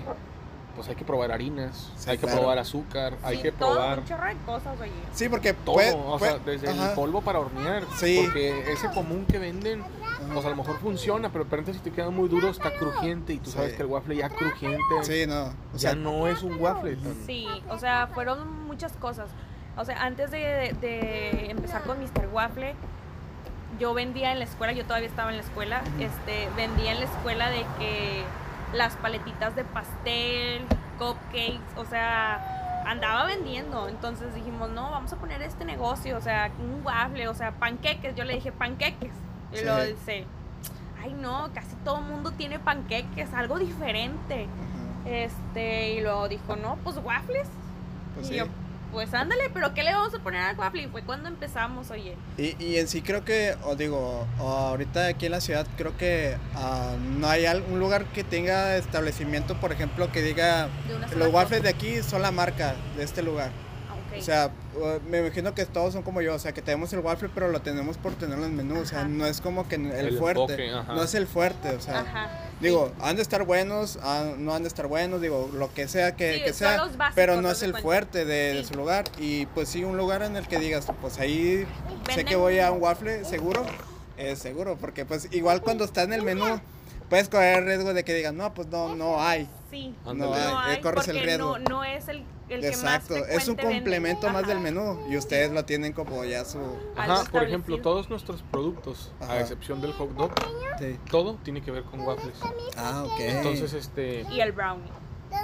[0.80, 2.40] pues hay que probar harinas, Sí, hay que claro.
[2.40, 4.92] probar azúcar, hay sí, que todo, probar un chorro de cosas, oye.
[5.14, 8.22] Sí, porque todo, puede- o puede- sea, desde ajá, el polvo para hornear, Sí.
[8.24, 9.84] porque ese común que venden,
[10.34, 13.34] pues a lo mejor funciona, pero de repente si te queda muy duro está crujiente
[13.34, 16.42] y tú sabes que el waffle ya crujiente Sí, no, o ya sea, no es
[16.44, 16.96] un waffle.
[16.96, 19.28] tan- Sí, o sea, fueron muchas cosas.
[19.76, 22.30] O sea, antes de, de empezar con Mr.
[22.32, 22.74] Waffle,
[23.82, 27.06] yo vendía en la escuela, yo todavía estaba en la escuela, este, vendía en la
[27.06, 28.24] escuela de que
[28.74, 30.66] las paletitas de pastel,
[30.98, 33.88] cupcakes, o sea, andaba vendiendo.
[33.90, 38.16] Entonces dijimos, no, vamos a poner este negocio, o sea, un waffle, o sea, panqueques.
[38.16, 39.12] Yo le dije, panqueques.
[39.52, 39.64] Y Sí.
[39.64, 40.26] luego dice,
[41.04, 44.44] ay no, casi todo el mundo tiene panqueques, algo diferente.
[44.46, 47.48] ajá, Este, y luego dijo, no, pues waffles.
[48.16, 48.36] pues y sí.
[48.38, 48.46] yo,
[48.92, 50.84] pues ándale, pero ¿qué le vamos a poner al waffle?
[50.84, 52.16] Y fue cuando empezamos, oye.
[52.38, 56.38] Y, y en sí creo que, o digo, ahorita aquí en la ciudad creo que
[56.56, 60.70] ah, no hay un lugar que tenga establecimiento, por ejemplo, que diga
[61.16, 63.52] los waffles de aquí son la marca de este lugar.
[64.18, 64.52] O sea,
[65.10, 67.62] me imagino que todos son como yo, o sea, que tenemos el waffle, pero lo
[67.62, 71.04] tenemos por tenerlo en el menú, o sea, no es como que el, fuerte, no
[71.04, 74.00] es el fuerte, o sea, digo, han de estar buenos,
[74.38, 77.76] no han de estar buenos, digo, lo que sea que, sea, pero no es el
[77.78, 81.66] fuerte de, su lugar, y pues sí, un lugar en el que digas, pues ahí
[82.14, 83.66] sé que voy a un waffle, seguro,
[84.18, 86.60] es seguro, porque pues igual cuando está en el menú,
[87.10, 89.50] puedes correr el riesgo de que digan, no, pues no, no hay.
[89.70, 91.60] Sí, no, hay, corres el riesgo.
[91.60, 95.94] No, no es el Exacto, es un complemento más del menú y ustedes lo tienen
[95.94, 96.60] como ya su...
[96.96, 100.32] Ajá, por ejemplo, todos nuestros productos, a excepción del hot dog,
[101.10, 102.38] todo tiene que ver con waffles.
[102.76, 103.20] Ah, ok.
[103.20, 104.26] Entonces, este...
[104.32, 104.90] Y el brownie.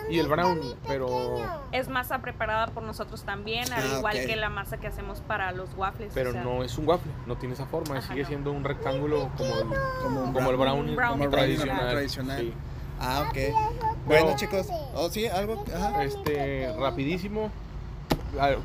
[0.09, 1.37] Y el brownie, pero...
[1.71, 5.51] Es masa preparada por nosotros también, al ah, igual que la masa que hacemos para
[5.51, 6.11] los waffles.
[6.13, 10.33] Pero no es un waffle, no tiene esa forma, sigue siendo un rectángulo como el,
[10.33, 11.89] como, el brownie, tradicional.
[11.89, 12.53] tradicional.
[12.99, 13.37] Ah, ok.
[14.05, 15.63] Bueno, chicos, oh, sí, algo.
[16.01, 17.51] Este, rapidísimo.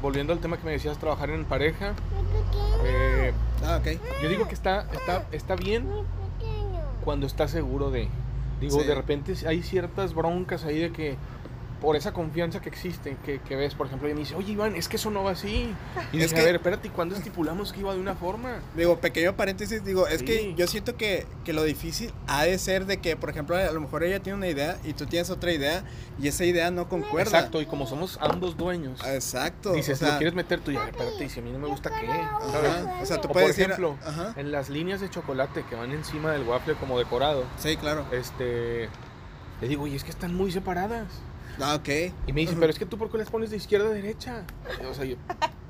[0.02, 1.94] Volviendo al tema que me decías, trabajar en pareja.
[2.85, 3.33] Eh,
[3.64, 4.00] ah, ok.
[4.22, 5.87] Yo digo que está, está, está bien
[7.04, 8.09] cuando estás seguro de.
[8.61, 11.16] Digo, de repente hay ciertas broncas ahí de que
[11.80, 14.76] por esa confianza que existe, que, que, ves, por ejemplo, y me dice, oye Iván,
[14.76, 15.74] es que eso no va así.
[16.12, 18.60] Y es que, a ver, espérate, ¿cuándo estipulamos que iba de una forma?
[18.76, 22.86] Digo, pequeño paréntesis, digo, es que yo siento que, que, lo difícil ha de ser
[22.86, 25.52] de que, por ejemplo, a lo mejor ella tiene una idea y tú tienes otra
[25.52, 25.84] idea
[26.20, 27.38] y esa idea no concuerda.
[27.38, 29.00] Exacto, y como somos ambos dueños.
[29.06, 29.72] Exacto.
[29.72, 31.90] Dices, si lo quieres meter tú, ya, espérate, y si a mí no me gusta,
[31.90, 32.06] ¿qué?
[33.02, 33.96] O sea, tú puedes por ejemplo,
[34.36, 37.44] en las líneas de chocolate que van encima del waffle como decorado.
[37.58, 38.04] Sí, claro.
[38.12, 38.88] Este,
[39.60, 41.06] le digo, y es que están muy separadas.
[41.61, 41.88] Ah, ok.
[42.27, 44.44] Y me dicen, pero es que tú por qué las pones de izquierda a derecha.
[44.88, 45.16] O sea, yo,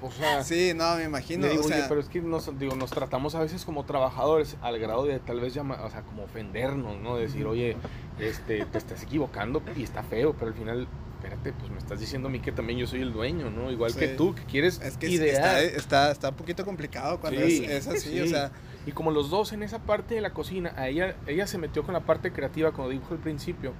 [0.01, 1.47] o sea, sí, no, me imagino.
[1.47, 5.05] digo, oye, pero es que nos, digo, nos tratamos a veces como trabajadores al grado
[5.05, 7.17] de tal vez llamar, o sea, como ofendernos, ¿no?
[7.17, 7.77] Decir, oye,
[8.19, 10.89] este, te estás equivocando y está feo, pero al final
[11.21, 13.71] espérate, pues me estás diciendo a mí que también yo soy el dueño, ¿no?
[13.71, 17.87] Igual que tú, que quieres es que Está, está, está, un poquito complicado cuando es,
[17.87, 18.51] así, o sea...
[18.87, 21.83] Y como los dos en esa parte de la cocina, a ella, ella se metió
[21.83, 23.75] con la parte creativa, como dijo al principio,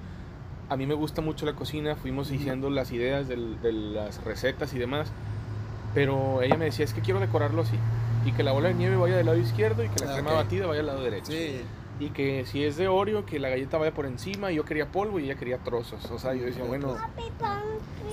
[0.71, 4.79] a mí me gusta mucho la cocina, fuimos diciendo las ideas de las recetas y
[4.79, 5.11] demás,
[5.93, 7.75] pero ella me decía, es que quiero decorarlo así,
[8.25, 10.31] y que la bola de nieve vaya del lado izquierdo y que la ah, crema
[10.31, 11.29] batida vaya al lado derecho.
[11.29, 11.59] Sí.
[12.01, 14.87] Y que si es de Oreo, que la galleta vaya por encima, y yo quería
[14.87, 16.03] polvo y ella quería trozos.
[16.09, 16.97] O sea, yo decía, bueno.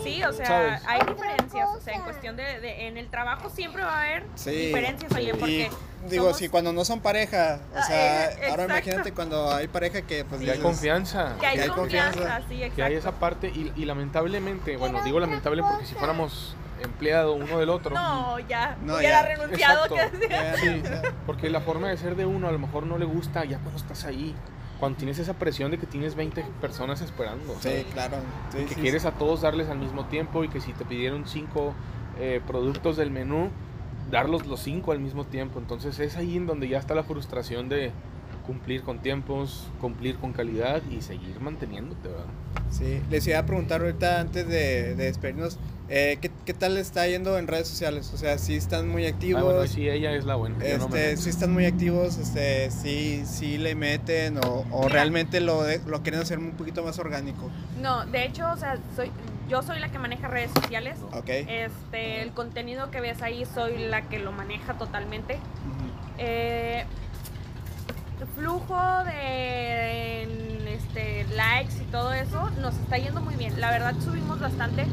[0.05, 1.69] Sí, o sea, hay diferencias.
[1.75, 5.71] O sea, en cuestión de, En el trabajo siempre va a haber diferencias, oye, porque.
[6.11, 10.03] digo, si cuando no son pareja, o ah, sea, eh, ahora imagínate cuando hay pareja
[10.03, 10.47] que pues.
[10.47, 11.37] hay confianza.
[11.41, 12.77] Que hay, confianza, sí, exacto.
[12.77, 17.59] Que hay esa parte, y, y lamentablemente, bueno, digo lamentable porque si fuéramos empleado uno
[17.59, 17.95] del otro.
[17.95, 19.87] No, ya, no, hubiera renunciado.
[20.57, 20.83] sí,
[21.27, 23.77] porque la forma de ser de uno a lo mejor no le gusta ya cuando
[23.77, 24.35] estás ahí.
[24.79, 27.57] Cuando tienes esa presión de que tienes 20 personas esperando.
[27.61, 28.19] Sí, claro.
[28.53, 31.75] que quieres a todos darles al mismo tiempo y que si te pidieron cinco
[32.21, 33.51] eh, productos del menú,
[34.11, 35.59] darlos los cinco al mismo tiempo.
[35.59, 37.91] Entonces es ahí en donde ya está la frustración de
[38.49, 42.25] cumplir con tiempos, cumplir con calidad y seguir manteniéndote, ¿verdad?
[42.71, 47.07] Sí, les iba a preguntar ahorita antes de, de despedirnos, eh, ¿qué, ¿qué, tal está
[47.07, 48.11] yendo en redes sociales?
[48.15, 49.43] O sea, si están muy activos.
[49.43, 50.63] Ah, bueno, sí, ella es la buena.
[50.65, 56.03] Este, si están muy activos, este, sí, sí le meten o, o realmente lo, lo
[56.03, 57.51] quieren hacer un poquito más orgánico.
[57.81, 59.11] No, de hecho, o sea, soy,
[59.49, 60.99] yo soy la que maneja redes sociales.
[61.13, 61.47] Okay.
[61.49, 65.39] Este, el contenido que ves ahí soy la que lo maneja totalmente.
[66.19, 66.85] eh,
[68.35, 70.23] flujo de
[70.75, 73.61] este, likes y todo eso nos está yendo muy bien.
[73.61, 74.87] La verdad subimos bastante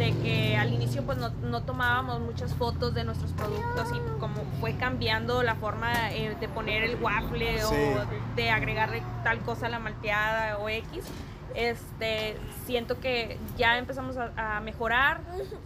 [0.00, 4.74] de que al inicio pues no, tomábamos muchas fotos de nuestros productos y como fue
[4.76, 7.70] cambiando la forma eh, de poner el waffle o
[8.34, 11.04] de agregarle tal cosa a la malteada o X
[11.54, 15.20] este, siento que ya empezamos a, mejorar,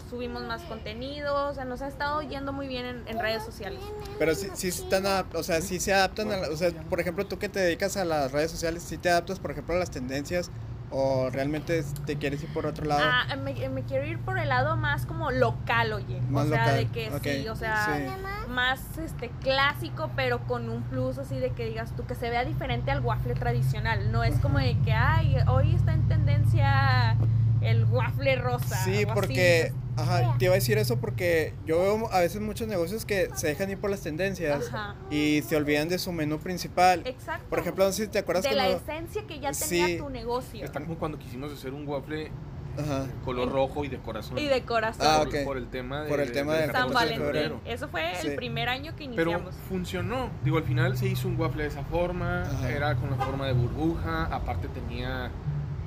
[0.08, 3.80] subimos más contenido, o sea, nos ha estado yendo muy bien en, redes sociales.
[4.18, 7.38] Pero sí, sí están, o sea, sí se adaptan, a o sea, por ejemplo, tú
[7.38, 10.50] que te dedicas a las redes sociales, sí te adaptas, por ejemplo, a las tendencias
[10.96, 13.02] ¿O realmente te quieres ir por otro lado?
[13.04, 16.20] Ah, me, quiero ir por el lado más como local, oye.
[16.32, 18.00] o sea, de que sí, o sea,
[18.48, 22.44] más este clásico, pero con un plus así de que digas tú que se vea
[22.44, 24.12] diferente al waffle tradicional.
[24.12, 27.16] No es como de que, ay, hoy está en tendencia
[27.60, 28.76] el waffle rosa.
[28.84, 33.04] Sí, porque Ajá, te iba a decir eso porque yo veo a veces muchos negocios
[33.04, 34.70] que se dejan ir por las tendencias
[35.10, 37.02] y se olvidan de su menú principal.
[37.04, 37.46] Exacto.
[37.48, 40.64] Por ejemplo, no sé si te acuerdas de la esencia que ya tenía tu negocio.
[40.64, 42.30] Está como cuando quisimos hacer un waffle
[42.76, 43.06] Ajá.
[43.24, 44.36] color En- rojo y de corazón.
[44.36, 45.06] Y de corazón.
[45.08, 47.60] Ah, por, el tema de, Por el tema del San 14 de Valentín.
[47.64, 48.26] Eso fue Sí.
[48.28, 49.54] el primer año que Pero iniciamos.
[49.68, 50.30] funcionó.
[50.42, 52.42] Digo, al final se hizo un waffle de esa forma.
[52.42, 52.68] Ajá.
[52.70, 54.24] Era con la forma de burbuja.
[54.24, 55.30] Aparte tenía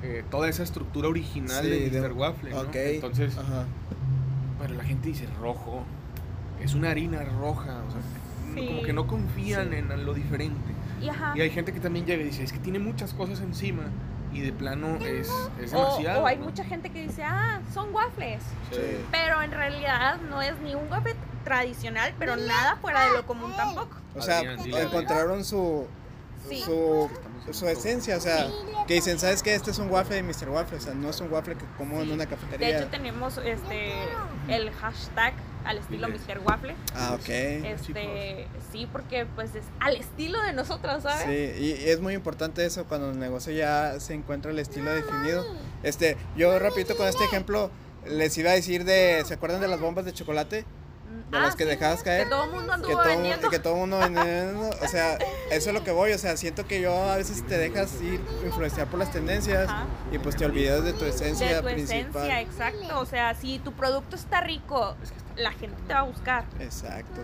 [0.02, 2.12] eh, toda esa estructura original Sí, de de- Mr.
[2.12, 2.50] Waffle.
[2.50, 2.64] ¿no?
[2.72, 3.64] Entonces, Ajá.
[4.60, 5.82] pero la gente dice rojo.
[6.62, 7.82] Es una harina roja.
[7.86, 8.00] O sea,
[8.54, 8.66] Sí.
[8.66, 9.76] como que no confían Sí.
[9.76, 10.72] en lo diferente.
[11.00, 11.32] Y, ajá.
[11.36, 13.84] Y hay gente que también llega y dice, es que tiene muchas cosas encima.
[14.32, 15.30] Y de plano es,
[15.60, 16.22] es o, demasiado.
[16.22, 16.44] o hay ¿no?
[16.44, 18.42] mucha gente que dice, ah, son waffles.
[18.70, 18.78] Sí.
[19.10, 23.52] Pero en realidad no es ni un waffle tradicional, pero nada fuera de lo común
[23.56, 23.96] tampoco.
[24.14, 25.86] O sea, Adrián, encontraron su,
[26.48, 26.60] Sí.
[26.62, 27.08] su,
[27.52, 28.48] su esencia, o sea,
[28.86, 29.54] que dicen, ¿sabes qué?
[29.54, 30.48] Este es un waffle de Mr.
[30.50, 32.78] Waffle, o sea, no es un waffle que como en una De cafetería.
[32.78, 33.92] hecho tenemos este
[34.48, 36.08] el hashtag al estilo.
[36.08, 36.40] Mr.
[36.44, 36.74] Waffle.
[36.94, 37.28] Ah, ok.
[37.28, 41.24] Este, sí, porque pues es al estilo de nosotros, ¿sabes?
[41.26, 44.90] Sí, y y es muy importante eso cuando el negocio ya se encuentra el estilo
[44.94, 45.44] definido.
[45.82, 47.70] Este, yo repito con este ejemplo,
[48.06, 50.64] les iba a decir de, ¿se acuerdan de las bombas de chocolate?
[51.08, 52.24] Mm, De las que dejabas caer.
[52.24, 53.50] Que todo el mundo Que anduvo todo, vendiendo.
[53.50, 55.16] que todo mundo vendiendo, o sea,
[55.50, 58.20] eso es lo que voy, o sea, siento que yo a veces te dejas ir
[58.44, 59.86] influenciar por las tendencias Ajá.
[60.12, 62.00] y pues te olvidas de tu esencia de tu principal.
[62.24, 62.98] esencia, exacto.
[63.00, 64.96] O sea, si tu producto está rico,
[65.36, 66.44] que la gente te va a buscar.
[66.60, 67.20] Exacto.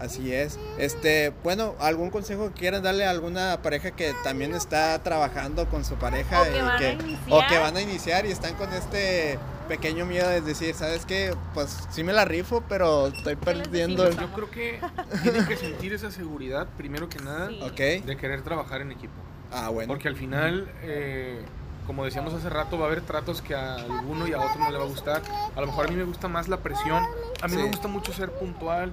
[0.00, 0.60] Así es.
[0.78, 5.84] Este, bueno, algún consejo que quieran darle a alguna pareja que también está trabajando con
[5.84, 7.20] su pareja O que y van a que iniciar.
[7.32, 11.34] o que van a iniciar y están con este pequeño miedo de decir, ¿sabes qué?
[11.54, 14.16] Pues sí me la rifo, pero estoy ¿Qué les perdiendo el...
[14.18, 14.80] Yo creo que
[15.22, 18.00] tienen que sentir esa seguridad, primero que nada, Sí.
[18.00, 19.14] De querer trabajar en equipo.
[19.52, 19.88] Ah, bueno.
[19.88, 21.44] Porque al final, eh,
[21.86, 24.70] como decíamos hace rato, va a haber tratos que a alguno y a otro no
[24.70, 25.22] le va a gustar.
[25.54, 27.04] A lo mejor a mí me gusta más la presión.
[27.40, 27.56] A mí Sí.
[27.62, 28.90] me gusta mucho ser puntual.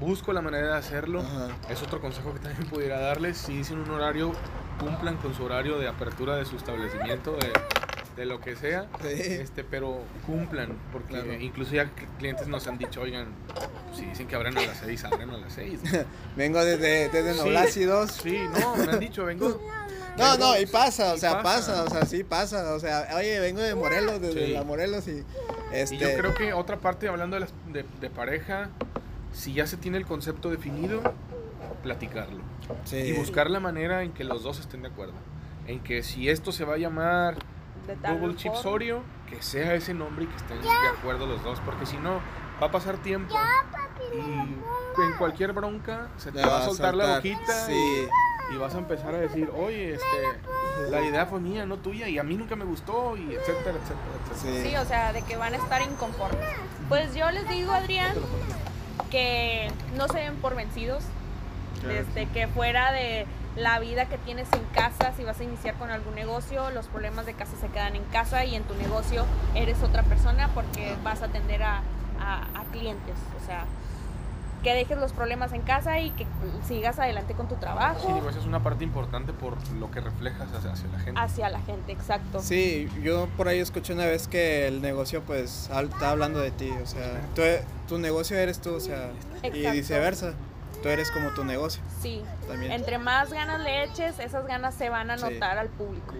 [0.00, 1.20] Busco la manera de hacerlo.
[1.20, 1.48] Ajá.
[1.70, 3.38] Es otro consejo que también pudiera darles.
[3.38, 4.32] Si dicen un horario,
[4.80, 7.50] cumplan con su horario de apertura de su establecimiento, de,
[8.16, 8.86] de lo que sea.
[9.02, 9.08] Sí.
[9.08, 11.32] Este, pero cumplan, porque Claro.
[11.34, 13.26] incluso ya clientes nos han dicho, oigan,
[13.94, 15.80] si dicen que abren a las 6, abren a las 6.
[16.36, 17.38] Vengo desde, desde Sí.
[17.40, 18.12] Noblácidos.
[18.12, 19.60] Sí, no, me han dicho, vengo.
[20.16, 21.74] No, no, y pasa, o sea, pasa.
[21.74, 21.84] pasa.
[21.84, 24.52] o sea, sí pasa, o sea, oye, vengo de Morelos, desde Sí.
[24.54, 25.22] la Morelos y
[25.72, 28.70] este Y yo creo que otra parte, hablando de, las- de, de pareja,
[29.34, 31.02] si ya se tiene el concepto definido,
[31.82, 32.40] platicarlo.
[32.84, 32.96] sí.
[32.96, 35.12] Y buscar la manera en que los dos estén de acuerdo.
[35.66, 37.36] En que si esto se va a llamar
[37.86, 38.70] De tal Google Chips forma.
[38.72, 40.68] Oreo, que sea ese nombre y que estén de
[40.98, 41.60] acuerdo los dos.
[41.64, 42.20] Porque si no,
[42.60, 43.34] va a pasar tiempo
[44.12, 48.08] y en cualquier bronca se te va a soltar la boquita Sí.
[48.50, 52.08] y, y vas a empezar a decir, oye, este, la idea fue mía, no tuya,
[52.08, 54.62] y a mí nunca me gustó, y etcétera, etcétera, etcétera.
[54.62, 54.70] Sí.
[54.70, 56.38] Sí, o sea, de que van a estar inconformes.
[56.88, 58.14] Pues yo les digo, Adrián,
[59.10, 61.02] que no se den por vencidos.
[61.86, 65.90] Desde que fuera de la vida que tienes en casa, si vas a iniciar con
[65.90, 69.82] algún negocio, los problemas de casa se quedan en casa y en tu negocio eres
[69.82, 71.80] otra persona porque vas a atender a,
[72.20, 73.14] a- a clientes.
[73.42, 73.64] O sea,
[74.62, 76.26] que dejes los problemas en casa y que
[76.66, 80.00] sigas adelante con tu Sí, trabajo digo, esa es una parte importante por lo que
[80.00, 81.20] reflejas hacia, hacia la gente.
[81.20, 82.40] hacia la gente, exacto.
[82.40, 86.50] Sí, yo por ahí escuché una vez que el negocio pues al- está hablando de
[86.50, 87.42] ti, o sea, tú-
[87.86, 89.10] tu negocio eres tú, o sea,
[89.44, 90.32] y viceversa,
[90.86, 92.22] tú eres como tu negocio Sí.
[92.46, 92.70] también.
[92.72, 95.24] Entre más ganas le eches, esas ganas se van a Sí.
[95.24, 96.14] notar al público.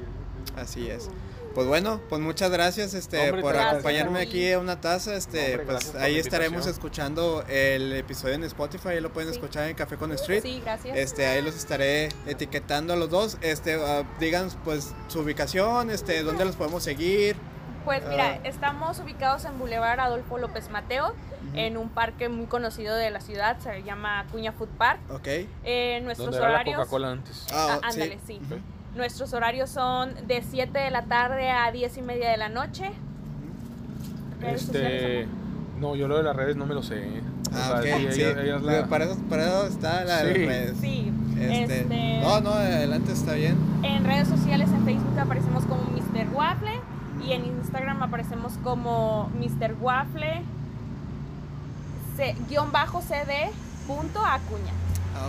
[0.57, 1.09] Así es.
[1.55, 3.73] Pues bueno, pues muchas gracias este Hombre, por gracias.
[3.75, 8.89] acompañarme aquí a una taza, este Hombre, pues ahí estaremos escuchando el episodio en Spotify,
[8.89, 9.37] ahí lo pueden Sí.
[9.39, 10.43] escuchar en Café con Street.
[10.43, 10.97] Sí, gracias.
[10.99, 13.39] Este, ahí los estaré etiquetando a los dos.
[13.41, 17.37] Este, ah, digan pues su ubicación, este, dónde los podemos seguir.
[17.87, 18.39] Pues mira, Ah.
[18.45, 21.15] estamos ubicados en Boulevard Adolfo López Mateo,
[21.55, 24.99] en un parque muy conocido de la ciudad, se llama Cuña Food Park.
[25.09, 25.29] Ok.
[25.65, 26.77] Eh, nuestros Donde era la horarios.
[26.79, 27.47] Coca-Cola antes.
[27.53, 28.01] Ah, Ah, sí.
[28.03, 28.41] ándale, sí.
[28.97, 32.91] Nuestros horarios son de 7 de la tarde a 10 y media de la noche.
[34.41, 35.29] Redes sociales, Este,
[35.81, 36.97] no, yo lo de las redes no me lo sé.
[36.97, 37.23] ¿eh?
[37.53, 38.23] O Ah, sea, ok, sí, sí.
[38.23, 40.77] ella- ella es la- Para, eso, para eso está la de las redes.
[40.81, 41.13] Sí.
[41.39, 43.57] Este, Este, No, no, adelante está bien.
[43.85, 46.27] En redes sociales, en Facebook aparecemos como Mr.
[46.35, 46.81] Waffle
[47.27, 49.75] y en Instagram aparecemos como Mr.
[49.81, 50.43] Waffle
[52.49, 53.51] guion bajo CD
[53.87, 54.73] punto acuña.
[55.15, 55.29] Ah.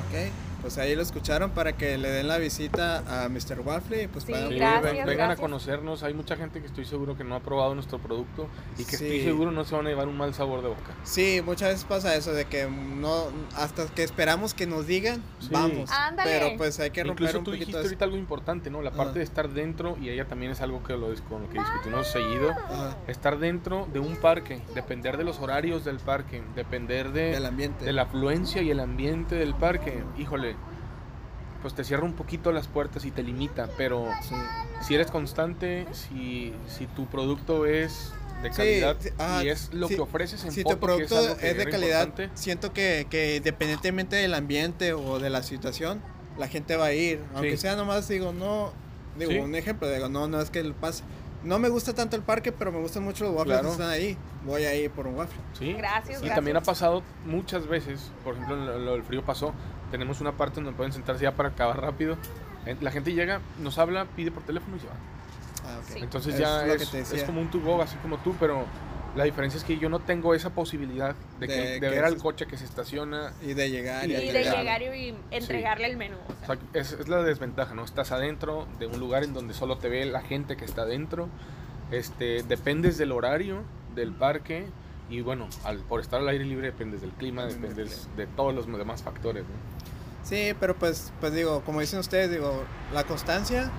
[0.61, 3.61] Pues ahí lo escucharon para que le den la visita a Mr.
[3.63, 5.39] Waffle y pues Sí, para- Sí, gracias, ven- vengan gracias.
[5.39, 6.03] a conocernos.
[6.03, 9.21] Hay mucha gente que estoy seguro que no ha probado nuestro producto y que estoy
[9.23, 10.93] seguro no se van a llevar un mal sabor de boca.
[11.03, 15.49] Sí, muchas veces pasa eso de que no hasta que esperamos que nos digan, Sí.
[15.51, 15.89] vamos.
[15.91, 16.29] Ándale.
[16.29, 17.87] Pero pues hay que romper Incluso un tú poquito dijiste eso.
[17.87, 18.81] ahorita algo importante, ¿no?
[18.81, 21.59] La parte de estar dentro, y ella también es algo que lo, con lo que
[21.59, 22.53] discutimos seguido.
[23.07, 27.85] Estar dentro de un parque, depender de los horarios del parque, depender de, del ambiente.
[27.85, 30.03] de la afluencia y el ambiente del parque.
[30.17, 30.56] Híjole,
[31.61, 34.35] pues te cierra un poquito las puertas y te limita, pero Sí.
[34.81, 39.87] si eres constante, si, si tu producto es de calidad sí, ah, y es lo
[39.87, 42.03] sí, que ofreces en Si foto, tu que es, producto algo es, que de calidad,
[42.05, 46.01] importante, siento que, que independientemente del ambiente o de la situación,
[46.37, 47.19] la gente va a ir.
[47.33, 47.63] Aunque Sí.
[47.63, 48.71] sea nomás, digo, no,
[49.17, 49.39] digo, Sí.
[49.39, 51.03] un ejemplo, digo, no, no es que el pase.
[51.43, 53.67] No me gusta tanto el parque, pero me gustan mucho los waffles Claro.
[53.69, 54.17] que están ahí.
[54.45, 55.39] Voy a ir por un waffle.
[55.57, 55.73] Sí.
[55.73, 56.35] Gracias, Y gracias.
[56.35, 59.53] también ha pasado muchas veces, por ejemplo, lo, lo del frío pasó,
[59.91, 62.17] tenemos una parte donde pueden sentarse ya para acabar rápido.
[62.81, 64.93] La gente llega, nos habla, pide por teléfono y se va.
[65.65, 65.85] Ah, ok.
[65.93, 65.99] Sí.
[66.01, 68.65] Entonces Es ya es, es como un to go, así como tú, pero
[69.15, 72.03] la diferencia es que yo no tengo esa posibilidad de, que- De de que ver
[72.05, 73.31] al es- coche que se estaciona.
[73.41, 74.81] Y de llegar y, Y Y de de llegar.
[74.81, 76.17] y entregarle el menú.
[76.17, 76.55] o O sea.
[76.57, 77.83] sea, es, es la desventaja, ¿no?
[77.85, 81.29] Estás adentro de un lugar en donde solo te ve la gente que está adentro.
[81.91, 83.63] Este, dependes del horario
[83.95, 84.67] del parque
[85.09, 88.77] y bueno, al, por estar al aire libre dependes del clima, dependes de todos los
[88.77, 89.77] demás factores, ¿no?
[90.23, 93.71] Sí, pero pues, pues digo, como dicen ustedes, digo, la constancia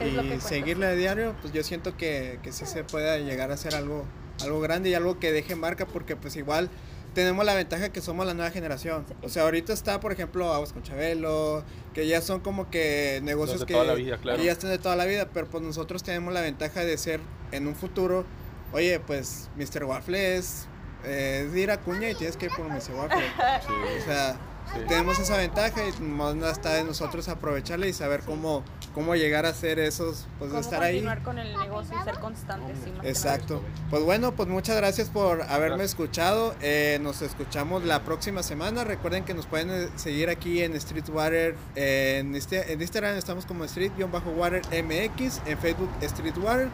[0.00, 3.74] y seguirla de diario, pues yo siento que, que sí se puede llegar a hacer
[3.74, 4.04] algo,
[4.42, 6.70] algo grande y algo que deje marca, porque pues igual
[7.16, 9.06] tenemos la ventaja que somos la nueva generación.
[9.22, 11.64] O sea, ahorita está, por ejemplo, Aguas con Chabelo,
[11.94, 14.38] que ya son como que negocios que, toda la vida, claro.
[14.38, 17.20] que ya están de toda la vida, pero pues nosotros tenemos la ventaja de ser
[17.52, 18.26] en un futuro,
[18.72, 19.84] oye, pues Mr.
[19.84, 20.66] Waffle es,
[21.04, 22.94] eh, es ir a Cuña y tienes que ir por Mr.
[22.94, 23.24] Waffle.
[24.00, 24.36] O sea,
[24.74, 24.80] Sí.
[24.88, 28.64] tenemos esa ventaja y más está de nosotros aprovecharla y saber cómo,
[28.96, 30.94] cómo llegar a hacer esos, pues de estar ahí.
[30.94, 32.76] continuar con el negocio y ser constantes.
[32.84, 33.62] sí, Exacto.
[33.90, 35.90] Pues bueno, pues muchas gracias por haberme Gracias.
[35.90, 36.56] escuchado.
[36.62, 38.82] Eh, nos escuchamos la próxima semana.
[38.82, 41.54] Recuerden que nos pueden eh, seguir aquí en Streetwater.
[41.76, 45.42] eh, en, este, en Instagram estamos como Street-Water MX.
[45.46, 46.70] En Facebook Streetwater.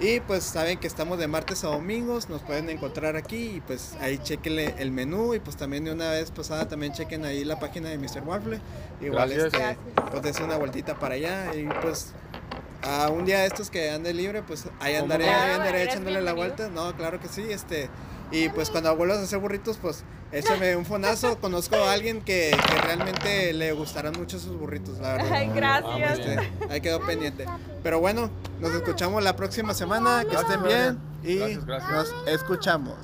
[0.00, 2.28] Y pues saben que estamos de martes a domingos.
[2.28, 3.56] Nos pueden encontrar aquí.
[3.56, 5.34] Y pues ahí chequenle el menú.
[5.34, 8.22] Y pues también de una vez pasada también chequen ahí la página de Mr.
[8.24, 8.60] Waffle.
[9.00, 9.44] Igual Gracias.
[9.46, 9.58] este,
[9.94, 10.20] Gracias.
[10.22, 11.54] pues una vueltita para allá.
[11.54, 12.12] Y pues
[12.82, 16.20] a un día de estos que ande libre, pues ahí ¿Cómo andaré, ahí andaré echándole
[16.20, 16.68] la vuelta.
[16.68, 17.88] No, claro que sí, este.
[18.34, 21.38] Y pues cuando vuelvas a hacer burritos, pues échame un fonazo.
[21.40, 25.32] Conozco a alguien que, que realmente le gustarán mucho sus burritos, la verdad.
[25.32, 26.18] Ay, gracias.
[26.18, 27.46] Este, ahí quedó pendiente.
[27.84, 30.24] Pero bueno, nos escuchamos la próxima semana.
[30.28, 30.98] Que estén bien.
[31.22, 31.92] Y Gracias, gracias.
[31.92, 32.96] nos escuchamos.